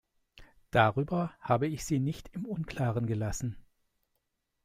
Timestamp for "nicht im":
1.99-2.45